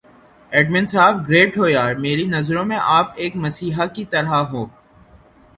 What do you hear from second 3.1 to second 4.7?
ایک مسیحا کی طرح ہوں